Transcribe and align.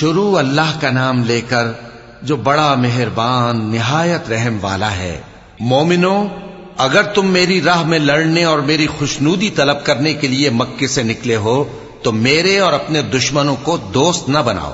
شروع 0.00 0.38
اللہ 0.38 0.80
کا 0.80 0.90
نام 0.90 1.24
لے 1.24 1.40
کر 1.40 1.66
جو 2.22 2.36
بڑا 2.36 2.74
مہربان، 2.74 3.64
نہایت 3.64 4.30
رحم 4.30 4.58
والا 4.60 4.96
ہے۔ 4.96 5.20
مومنو، 5.60 6.26
اگر 6.76 7.02
تم 7.02 7.26
میری 7.26 7.62
راہ 7.62 7.82
میں 7.82 7.98
لڑنے 7.98 8.44
اور 8.44 8.58
میری 8.58 8.86
خوشنودی 8.86 9.50
طلب 9.50 9.84
کرنے 9.84 10.14
کے 10.14 10.26
لیے 10.26 10.50
مکے 10.50 10.86
سے 10.86 11.02
نکلے 11.02 11.36
ہو، 11.36 11.64
تو 12.02 12.12
میرے 12.12 12.58
اور 12.58 12.72
اپنے 12.72 13.02
دشمنوں 13.02 13.56
کو 13.62 13.76
دوست 13.76 14.28
نہ 14.28 14.38
بناؤ۔ 14.38 14.72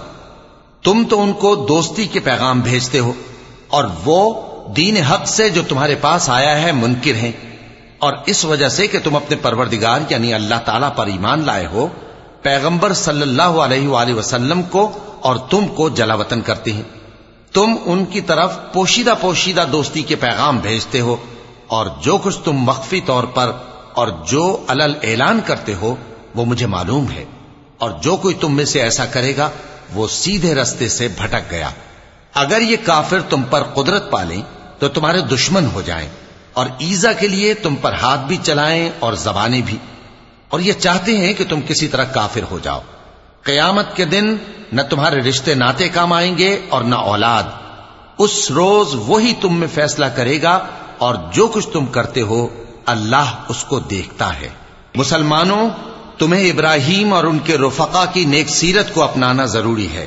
تم 0.82 1.04
تو 1.10 1.22
ان 1.22 1.32
کو 1.32 1.66
دوستی 1.68 2.06
کے 2.06 2.20
پیغام 2.20 2.60
بھیجتے 2.60 2.98
ہو، 2.98 3.12
اور 3.68 3.84
وہ 4.04 4.42
دین 4.76 4.96
حق 4.96 5.28
سے 5.28 5.50
جو 5.50 5.62
تمہارے 5.68 5.94
پاس 5.94 6.30
آیا 6.30 6.62
ہے 6.62 6.72
منکر 6.72 7.14
ہیں۔ 7.14 7.32
اور 7.98 8.12
اس 8.26 8.44
وجہ 8.44 8.68
سے 8.68 8.86
کہ 8.86 8.98
تم 9.04 9.16
اپنے 9.16 9.36
پروردگار 9.36 10.00
یعنی 10.08 10.34
اللہ 10.34 10.54
تعالی 10.64 10.86
پر 10.96 11.06
ایمان 11.06 11.42
لائے 11.44 11.66
ہو، 11.66 11.88
پیغمبر 12.42 12.92
صلی 12.92 13.22
اللہ 13.22 13.42
علیہ 13.42 13.88
وآلہ 13.88 14.14
وسلم 14.14 14.62
کو 14.62 14.90
اور 15.20 15.36
تم 15.36 15.66
کو 15.66 15.88
جلا 15.88 16.14
وطن 16.14 16.40
کرتے 16.40 16.72
ہیں۔ 16.72 16.82
تم 17.52 17.74
ان 17.84 18.04
کی 18.04 18.20
طرف 18.20 18.58
پوشیدہ 18.72 19.14
پوشیدہ 19.20 19.64
دوستی 19.72 20.02
کے 20.02 20.16
پیغام 20.16 20.58
بھیجتے 20.58 21.00
ہو 21.00 21.16
اور 21.66 21.86
جو 22.02 22.18
کچھ 22.22 22.38
تم 22.44 22.52
مخفی 22.52 23.00
طور 23.00 23.24
پر 23.24 23.52
اور 23.94 24.08
جو 24.08 24.64
علل 24.68 24.94
اعلان 25.02 25.40
کرتے 25.46 25.74
ہو، 25.74 25.94
وہ 26.34 26.44
مجھے 26.44 26.66
معلوم 26.66 27.10
ہے۔ 27.10 27.24
اور 27.78 27.90
جو 27.90 28.16
کوئی 28.16 28.34
تم 28.34 28.56
میں 28.56 28.64
سے 28.64 28.82
ایسا 28.82 29.06
کرے 29.06 29.36
گا، 29.36 29.50
وہ 29.94 30.08
سیدھے 30.08 30.54
رستے 30.54 30.88
سے 30.88 31.08
بھٹک 31.08 31.50
گیا۔ 31.50 31.70
اگر 32.34 32.60
یہ 32.60 32.76
کافر 32.84 33.20
تم 33.20 33.42
پر 33.42 33.62
قدرت 33.62 34.10
پالیں، 34.10 34.42
تو 34.78 34.88
تمہارے 34.88 35.20
دشمن 35.20 35.66
ہو 35.74 35.82
جائیں۔ 35.82 36.08
اور 36.52 36.66
ایزا 36.78 37.12
کے 37.12 37.28
لیے 37.28 37.54
تم 37.54 37.76
پر 37.76 37.92
ہاتھ 37.92 38.20
بھی 38.20 38.36
چلائیں 38.42 38.90
اور 38.98 39.12
زبانیں 39.12 39.60
بھی۔ 39.60 39.76
اور 40.48 40.60
یہ 40.60 40.72
چاہتے 40.72 41.16
ہیں 41.16 41.34
کہ 41.34 41.44
تم 41.48 41.60
کسی 41.68 41.88
طرح 41.88 42.04
کافر 42.04 42.40
ہو 42.50 42.58
جاؤ۔ 42.62 42.80
قیامت 43.46 43.96
کے 43.96 44.04
دن 44.04 44.36
نہ 44.72 44.82
تمہارے 44.82 45.16
رشتے 45.16 45.54
ناتے 45.54 45.88
کام 45.88 46.12
آئیں 46.12 46.38
گے 46.38 46.60
اور 46.68 46.82
نہ 46.82 46.94
اولاد۔ 46.94 47.42
اس 48.18 48.50
روز 48.50 48.94
وہی 48.94 49.32
تم 49.40 49.56
میں 49.56 49.68
فیصلہ 49.74 50.06
کرے 50.06 50.42
گا 50.42 50.66
اور 50.98 51.14
جو 51.32 51.46
کچھ 51.46 51.68
تم 51.68 51.86
کرتے 51.86 52.22
ہو 52.22 52.48
اللہ 52.86 53.44
اس 53.48 53.64
کو 53.64 53.80
دیکھتا 53.80 54.40
ہے۔ 54.40 54.48
مسلمانوں، 54.94 55.68
تمہیں 56.18 56.50
ابراہیم 56.50 57.12
اور 57.12 57.24
ان 57.24 57.38
کے 57.38 57.58
رفقا 57.58 58.04
کی 58.04 58.24
نیک 58.24 58.48
سیرت 58.48 58.94
کو 58.94 59.02
اپنانا 59.02 59.44
ضروری 59.44 59.88
ہے۔ 59.94 60.06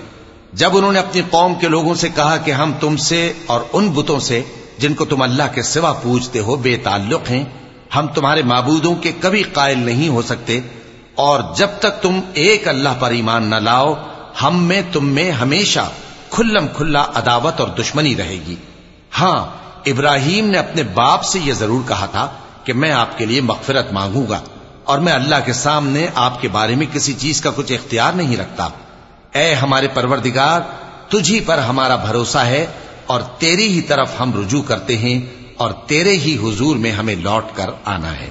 جب 0.54 0.78
انہوں 0.78 0.92
نے 0.92 1.00
اپنی 1.00 1.22
قوم 1.30 1.54
کے 1.56 1.68
لوگوں 1.68 1.94
سے 1.94 2.10
کہا 2.10 2.38
کہ 2.38 2.52
ہم 2.52 2.72
تم 2.80 2.98
سے 2.98 3.34
اور 3.46 3.62
ان 3.74 3.90
بتوں 3.90 4.20
سے 4.20 4.44
جن 4.78 4.94
کو 4.94 5.06
تم 5.06 5.22
اللہ 5.22 5.44
کے 5.54 5.62
سوا 5.62 5.94
پوجتے 5.94 6.40
ہو 6.40 6.56
بے 6.56 6.78
تعلق 6.78 7.30
ہیں، 7.30 7.44
ہم 7.96 8.08
تمہارے 8.08 8.42
معبودوں 8.42 8.96
کے 8.96 9.12
کبھی 9.20 9.44
قائل 9.44 9.80
نہیں 9.80 10.10
ہو 10.10 10.22
سکتے۔ 10.22 10.60
اور 11.20 11.40
جب 11.56 11.68
تک 11.80 12.02
تم 12.02 12.20
ایک 12.34 12.68
اللہ 12.68 12.90
پر 13.00 13.12
ایمان 13.12 13.44
نہ 13.44 13.56
لاؤ، 13.56 13.94
ہم 14.42 14.64
میں 14.64 14.82
تم 14.94 15.06
میں 15.06 15.32
ہمیشہ 15.32 15.90
کھلم 16.30 16.68
کھلا 16.68 17.06
عداوت 17.16 17.60
اور 17.60 17.68
دشمنی 17.68 18.16
رہے 18.16 18.38
گی۔ 18.48 18.56
ہاں 19.20 19.48
ابراہیم 19.86 20.50
نے 20.50 20.58
اپنے 20.58 20.84
باپ 20.84 21.24
سے 21.24 21.40
یہ 21.40 21.54
ضرور 21.54 21.88
کہا 21.88 22.06
تھا 22.06 22.28
کہ 22.64 22.74
میں 22.74 22.92
آپ 22.92 23.18
کے 23.18 23.26
لیے 23.26 23.42
مغفرت 23.42 23.94
مانگوں 23.94 24.26
گا 24.30 24.40
اور 24.84 25.00
میں 25.00 25.14
اللہ 25.14 25.36
کے 25.46 25.54
سامنے 25.54 26.08
آپ 26.16 26.42
کے 26.42 26.48
بارے 26.48 26.76
میں 26.76 26.86
کسی 26.94 27.14
چیز 27.14 27.42
کا 27.42 27.50
کچھ 27.56 27.72
اختیار 27.72 28.14
نہیں 28.14 28.38
رکھتا۔ 28.38 28.68
اے 29.32 29.54
ہمارے 29.54 29.88
پروردگار، 29.88 30.62
تجھی 31.10 31.40
پر 31.40 31.58
ہمارا 31.58 31.96
بھروسہ 31.96 32.38
ہے 32.38 32.66
اور 33.06 33.22
تیری 33.22 33.68
ہی 33.68 33.82
طرف 33.82 34.12
ہم 34.20 34.42
رجوع 34.42 34.62
کرتے 34.62 34.98
ہیں 34.98 35.22
اور 35.58 35.72
تیرے 35.72 36.12
ہی 36.12 36.38
حضور 36.44 36.76
میں 36.76 36.92
ہمیں 36.92 37.16
لوٹ 37.16 37.46
کر 37.54 37.70
آنا 37.86 38.20
ہے۔ 38.20 38.30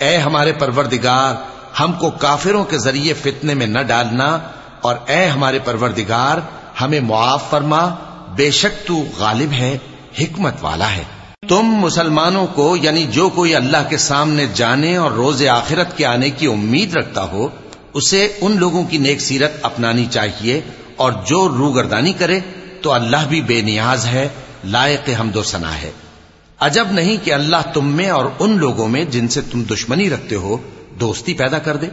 اے 0.00 0.16
ہمارے 0.16 0.52
پروردگار 0.52 1.34
ہم 1.80 1.92
کو 1.92 2.10
کافروں 2.10 2.64
کے 2.64 2.78
ذریعے 2.78 3.12
فتنے 3.12 3.54
میں 3.54 3.66
نہ 3.66 3.78
ڈالنا 3.78 4.38
اور 4.80 4.96
اے 5.06 5.26
ہمارے 5.26 5.58
پروردگار، 5.58 6.38
ہمیں 6.80 7.00
معاف 7.00 7.50
فرما، 7.50 7.94
بے 8.36 8.50
شک 8.50 8.86
تو 8.86 9.02
غالب 9.18 9.52
ہے 9.52 9.78
حکمت 10.20 10.54
والا 10.60 10.90
ہے۔ 10.90 11.04
تم 11.48 11.62
مسلمانوں 11.62 12.46
کو 12.46 12.76
یعنی 12.76 13.04
جو 13.04 13.28
کوئی 13.28 13.54
اللہ 13.54 13.88
کے 13.88 13.96
سامنے 13.96 14.46
جانے 14.54 14.96
اور 14.96 15.10
روز 15.10 15.46
آخرت 15.46 15.96
کے 15.96 16.06
آنے 16.06 16.30
کی 16.30 16.46
امید 16.46 16.96
رکھتا 16.96 17.22
ہو، 17.22 17.48
اسے 17.94 18.32
ان 18.40 18.56
لوگوں 18.56 18.84
کی 18.84 18.98
نیک 18.98 19.20
سیرت 19.20 19.52
اپنانی 19.62 20.06
چاہیے 20.10 20.60
اور 20.96 21.12
جو 21.12 21.48
روگردانی 21.48 22.12
کرے 22.12 22.40
تو 22.82 22.92
اللہ 22.92 23.26
بھی 23.28 23.40
بے 23.40 23.60
نیاز 23.60 24.06
ہے، 24.06 24.28
لائق 24.64 25.10
حمد 25.20 25.36
و 25.36 25.42
سنا 25.42 25.82
ہے۔ 25.82 25.90
عجب 26.60 26.86
نہیں 26.90 27.16
کہ 27.24 27.34
اللہ 27.34 27.70
تم 27.74 27.86
میں 27.88 28.10
اور 28.10 28.26
ان 28.38 28.58
لوگوں 28.58 28.88
میں 28.88 29.04
جن 29.04 29.28
سے 29.28 29.40
تم 29.40 29.62
دشمنی 29.62 30.10
رکھتے 30.10 30.36
ہو 30.36 30.56
دوستی 31.00 31.34
پیدا 31.34 31.58
کر 31.58 31.76
دے 31.76 31.86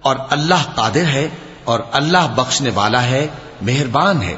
اور 0.00 0.16
اللہ 0.30 0.62
قادر 0.74 1.04
ہے 1.04 1.28
اور 1.64 1.80
اللہ 1.92 2.34
بخشنے 2.34 2.70
والا 2.74 3.02
ہے، 3.02 3.26
مہربان 3.62 4.22
ہے۔ 4.22 4.36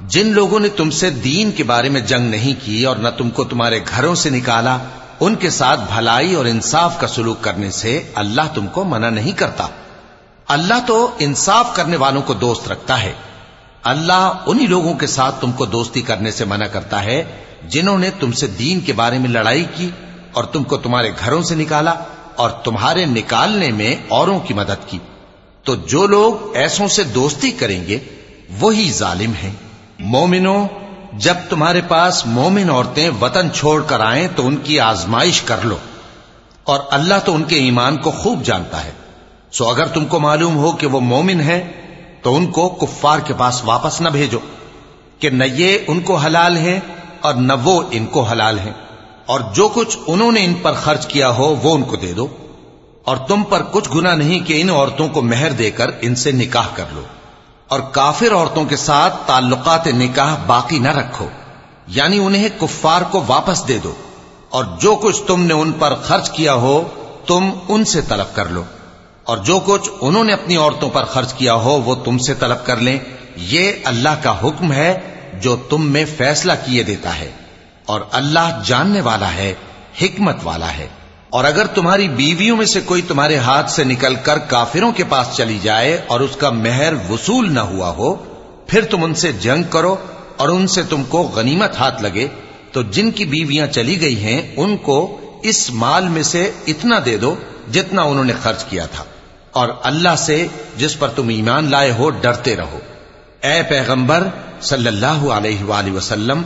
جن 0.00 0.32
لوگوں 0.32 0.60
نے 0.60 0.68
تم 0.68 0.90
سے 0.90 1.10
دین 1.10 1.50
کے 1.50 1.64
بارے 1.64 1.88
میں 1.88 2.00
جنگ 2.00 2.30
نہیں 2.30 2.66
کی 2.66 2.84
اور 2.84 2.96
نہ 2.96 3.08
تم 3.08 3.30
کو 3.30 3.44
تمہارے 3.44 3.80
گھروں 3.96 4.14
سے 4.14 4.30
نکالا، 4.30 4.78
ان 5.20 5.34
کے 5.34 5.50
ساتھ 5.50 5.80
بھلائی 5.80 6.34
اور 6.34 6.44
انصاف 6.44 7.00
کا 7.00 7.06
سلوک 7.06 7.40
کرنے 7.40 7.70
سے 7.70 8.02
اللہ 8.14 8.42
تم 8.54 8.66
کو 8.66 8.84
منع 8.84 9.10
نہیں 9.10 9.32
کرتا۔ 9.32 9.66
اللہ 10.48 10.74
تو 10.86 11.10
انصاف 11.18 11.76
کرنے 11.76 11.96
والوں 11.96 12.22
کو 12.22 12.34
دوست 12.34 12.68
رکھتا 12.68 13.02
ہے۔ 13.02 13.12
اللہ 13.82 14.32
انہی 14.46 14.66
لوگوں 14.66 14.94
کے 14.94 15.06
ساتھ 15.06 15.40
تم 15.40 15.52
کو 15.52 15.66
دوستی 15.66 16.00
کرنے 16.00 16.30
سے 16.30 16.44
منع 16.44 16.66
کرتا 16.66 17.04
ہے، 17.04 17.24
جنہوں 17.68 17.98
نے 17.98 18.10
تم 18.20 18.32
سے 18.32 18.46
دین 18.46 18.80
کے 18.80 18.92
بارے 18.92 19.18
میں 19.18 19.28
لڑائی 19.28 19.64
کی 19.74 19.90
اور 20.32 20.44
تم 20.44 20.62
کو 20.62 20.76
تمہارے 20.76 21.10
گھروں 21.24 21.42
سے 21.42 21.54
نکالا۔ 21.54 21.94
اور 22.36 22.50
تمہارے 22.50 23.06
نکالنے 23.06 23.70
میں 23.70 23.96
اوروں 24.08 24.40
کی 24.40 24.54
مدد 24.54 24.88
کی۔ 24.88 24.98
تو 25.64 25.74
جو 25.74 26.06
لوگ 26.06 26.56
ایسوں 26.56 26.88
سے 26.88 27.02
دوستی 27.02 27.50
کریں 27.50 27.86
گے، 27.86 27.98
وہی 28.60 28.92
ظالم 28.92 29.32
ہیں۔ 29.42 29.52
مومنوں، 29.98 30.68
جب 31.12 31.34
تمہارے 31.48 31.80
پاس 31.88 32.26
مومن 32.26 32.70
عورتیں 32.70 33.10
وطن 33.20 33.48
چھوڑ 33.52 33.82
کر 33.82 34.00
آئیں، 34.00 34.28
تو 34.36 34.46
ان 34.46 34.56
کی 34.56 34.80
آزمائش 34.80 35.42
کر 35.42 35.56
لو۔ 35.64 35.76
اور 36.64 36.80
اللہ 36.90 37.14
تو 37.24 37.34
ان 37.34 37.42
کے 37.42 37.56
ایمان 37.56 37.96
کو 37.96 38.10
خوب 38.10 38.42
جانتا 38.42 38.84
ہے۔ 38.84 38.90
سو 39.52 39.68
اگر 39.68 39.86
تم 39.86 40.04
کو 40.04 40.20
معلوم 40.20 40.56
ہو 40.56 40.72
کہ 40.72 40.86
وہ 40.86 41.00
مومن 41.00 41.40
ہے 41.40 41.70
تو 42.22 42.36
ان 42.36 42.46
کو 42.46 42.68
کفار 42.68 43.18
کے 43.18 43.34
پاس 43.38 43.64
واپس 43.64 44.00
نہ 44.00 44.08
بھیجو 44.08 44.38
کہ 45.18 45.30
نہ 45.30 45.44
یہ 45.44 45.78
ان 45.88 46.00
کو 46.00 46.16
حلال 46.16 46.56
ہیں 46.56 46.80
اور 47.20 47.34
نہ 47.34 47.52
وہ 47.64 47.82
ان 47.90 48.06
کو 48.06 48.22
حلال 48.22 48.58
ہیں۔ 48.58 48.72
اور 49.26 49.40
جو 49.54 49.68
کچھ 49.68 49.98
انہوں 50.06 50.32
نے 50.32 50.44
ان 50.44 50.54
پر 50.54 50.72
خرچ 50.72 51.06
کیا 51.06 51.30
ہو 51.30 51.54
وہ 51.62 51.74
ان 51.74 51.82
کو 51.82 51.96
دے 51.96 52.12
دو 52.12 52.26
اور 53.04 53.16
تم 53.16 53.42
پر 53.42 53.62
کچھ 53.72 53.88
گنا 53.94 54.14
نہیں 54.14 54.40
کہ 54.40 54.60
ان 54.60 54.70
عورتوں 54.70 55.08
کو 55.08 55.22
مہر 55.22 55.52
دے 55.52 55.70
کر 55.70 55.90
ان 56.00 56.14
سے 56.14 56.32
نکاح 56.32 56.66
کر 56.74 56.84
لو 56.92 57.02
اور 57.68 57.80
کافر 57.80 58.34
عورتوں 58.34 58.64
کے 58.64 58.76
ساتھ 58.76 59.16
تعلقات 59.26 59.86
نکاح 59.86 60.34
باقی 60.46 60.78
نہ 60.78 60.88
رکھو 60.88 61.28
یعنی 61.86 62.18
انہیں 62.18 62.48
کفار 62.60 63.02
کو 63.10 63.24
واپس 63.26 63.68
دے 63.68 63.78
دو 63.78 63.94
اور 64.50 64.64
جو 64.80 64.94
کچھ 64.94 65.22
تم 65.26 65.42
نے 65.42 65.54
ان 65.54 65.72
پر 65.72 65.94
خرچ 65.94 66.30
کیا 66.30 66.54
ہو 66.54 66.84
تم 67.26 67.50
ان 67.68 67.84
سے 67.84 68.00
طلب 68.00 68.36
کر 68.36 68.44
لو 68.44 68.62
اور 69.24 69.36
جو 69.36 69.60
کچھ 69.64 69.90
انہوں 70.00 70.24
نے 70.24 70.32
اپنی 70.32 70.56
عورتوں 70.56 70.90
پر 70.90 71.04
خرچ 71.04 71.34
کیا 71.34 71.54
ہو 71.54 71.82
وہ 71.84 71.94
تم 71.94 72.18
سے 72.18 72.34
طلب 72.34 72.66
کر 72.66 72.76
لیں، 72.76 72.98
یہ 73.36 73.72
اللہ 73.84 74.22
کا 74.22 74.34
حکم 74.42 74.72
ہے 74.72 74.98
جو 75.40 75.56
تم 75.56 75.92
میں 75.92 76.04
فیصلہ 76.16 76.52
کیے 76.64 76.82
دیتا 76.82 77.18
ہے۔ 77.18 77.32
اور 77.86 78.00
اللہ 78.12 78.62
جاننے 78.64 79.00
والا 79.00 79.32
ہے، 79.32 79.54
حکمت 80.02 80.36
والا 80.42 80.72
ہے۔ 80.72 80.88
اور 81.30 81.44
اگر 81.44 81.66
تمہاری 81.66 82.08
بیویوں 82.08 82.56
میں 82.56 82.66
سے 82.66 82.80
کوئی 82.80 83.02
تمہارے 83.02 83.36
ہاتھ 83.36 83.70
سے 83.70 83.84
نکل 83.84 84.14
کر 84.14 84.38
کافروں 84.38 84.92
کے 84.92 85.04
پاس 85.04 85.26
چلی 85.36 85.58
جائے 85.62 86.00
اور 86.06 86.20
اس 86.20 86.36
کا 86.36 86.50
مہر 86.50 86.92
وصول 87.10 87.52
نہ 87.52 87.60
ہوا 87.60 87.88
ہو، 87.90 88.14
پھر 88.66 88.84
تم 88.84 89.04
ان 89.04 89.14
سے 89.14 89.32
جنگ 89.32 89.62
کرو 89.70 89.96
اور 90.36 90.48
ان 90.48 90.66
سے 90.66 90.82
تم 90.82 91.04
کو 91.04 91.22
غنیمت 91.22 91.78
ہاتھ 91.78 92.02
لگے۔ 92.02 92.28
تو 92.72 92.82
جن 92.82 93.10
کی 93.10 93.24
بیویاں 93.24 93.66
چلی 93.66 94.00
گئی 94.00 94.24
ہیں، 94.24 94.54
ان 94.56 94.76
کو 94.76 95.20
اس 95.42 95.70
مال 95.70 96.08
میں 96.08 96.22
سے 96.22 96.50
اتنا 96.66 96.96
دے 97.04 97.16
دو 97.16 97.34
جتنا 97.72 98.02
انہوں 98.02 98.24
نے 98.24 98.32
خرچ 98.42 98.64
کیا 98.64 98.86
تھا۔ 98.86 99.04
اور 99.50 99.68
اللہ 99.82 100.16
سے 100.18 100.46
جس 100.76 100.98
پر 100.98 101.08
تم 101.08 101.28
ایمان 101.28 101.70
لائے 101.70 101.92
ہو، 101.92 102.10
ڈرتے 102.10 102.56
رہو۔ 102.56 102.78
اے 103.40 103.62
پیغمبر، 103.68 104.28
صلی 104.60 104.86
اللہ 104.86 105.28
علیہ 105.30 105.64
وآلہ 105.64 105.90
وسلم 105.90 106.42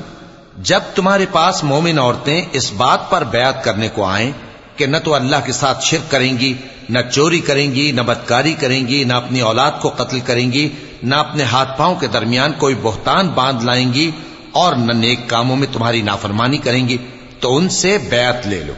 جب 0.62 0.81
تمہارے 0.94 1.26
پاس 1.32 1.64
مومن 1.64 1.99
عورتیں 1.99 2.44
اس 2.52 2.72
بات 2.72 3.10
پر 3.10 3.25
بیعت 3.25 3.64
کرنے 3.64 3.88
کو 3.88 4.05
آئیں 4.05 4.32
کہ 4.76 4.87
نہ 4.87 4.96
تو 5.05 5.14
اللہ 5.14 5.37
کے 5.46 5.52
ساتھ 5.52 5.84
شرک 5.84 6.10
کریں 6.10 6.38
گی، 6.38 6.55
نہ 6.88 6.99
چوری 7.12 7.40
کریں 7.40 7.75
گی، 7.75 7.93
نہ 7.93 8.00
بدکاری 8.00 8.55
کریں 8.55 8.88
گی، 8.88 9.05
نہ 9.05 9.12
اپنی 9.12 9.40
اولاد 9.40 9.70
کو 9.81 9.93
قتل 9.96 10.20
کریں 10.20 10.52
گی، 10.52 10.69
نہ 11.02 11.14
اپنے 11.14 11.44
ہاتھ 11.44 11.78
پاؤں 11.78 11.94
کے 11.94 12.06
درمیان 12.06 12.52
کوئی 12.58 12.75
بہتان 12.82 13.28
باندھ 13.28 13.64
لائیں 13.64 13.94
گی 13.94 14.10
اور 14.52 14.75
نہ 14.75 14.93
نیک 14.93 15.20
کاموں 15.26 15.56
میں 15.56 15.66
تمہاری 15.72 16.02
نافرمانی 16.02 16.58
کریں 16.58 16.88
گی، 16.88 16.96
تو 17.40 17.56
ان 17.56 17.69
سے 17.69 17.99
بیعت 17.99 18.46
لے 18.46 18.64
لو 18.64 18.72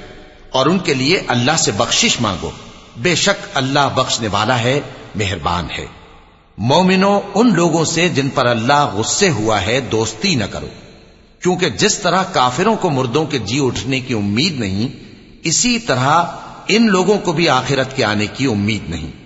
اور 0.51 0.67
ان 0.67 0.79
کے 0.79 0.95
لیے 0.95 1.23
اللہ 1.29 1.57
سے 1.59 1.73
بخشش 1.73 2.21
مانگو۔ 2.21 2.51
بے 2.97 3.15
شک 3.15 3.47
اللہ 3.55 3.89
بخشنے 3.95 4.29
والا 4.33 4.59
ہے، 4.59 4.81
مہربان 5.15 5.67
ہے۔ 5.79 5.87
مومنو، 6.59 7.21
ان 7.35 7.55
لوگوں 7.55 7.85
سے 7.85 8.09
جن 8.09 8.29
پر 8.29 8.47
اللہ 8.47 8.91
غصے 8.95 9.31
ہوا 9.31 9.63
ہے، 9.63 9.81
دوستی 9.81 10.35
نہ 10.35 10.45
کرو۔ 10.45 10.69
کیونکہ 11.41 11.69
جس 11.69 11.99
طرح 11.99 12.23
کافروں 12.23 12.77
کو 12.77 12.91
مردوں 12.91 13.27
کے 13.27 13.39
جی 13.39 13.61
اٹھنے 13.63 14.01
کی 14.01 14.15
امید 14.15 14.61
نہیں، 14.61 14.89
اسی 15.43 15.79
طرح 15.79 16.25
ان 16.69 16.87
لوگوں 16.87 17.19
کو 17.19 17.33
بھی 17.33 17.49
آخرت 17.49 17.97
کے 17.97 18.05
آنے 18.05 18.27
کی 18.27 18.47
امید 18.47 18.91
نہیں۔ 18.91 19.20